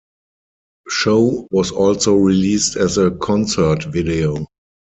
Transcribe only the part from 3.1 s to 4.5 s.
concert video.